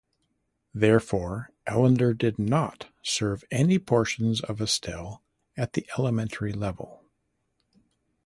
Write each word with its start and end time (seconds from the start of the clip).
Therefore, 0.73 1.51
Ellender 1.67 2.15
did 2.17 2.39
not 2.39 2.87
serve 3.03 3.43
any 3.51 3.77
portions 3.77 4.41
of 4.41 4.59
Estelle 4.59 5.21
at 5.55 5.73
the 5.73 5.87
elementary 5.95 6.53
level. 6.53 7.03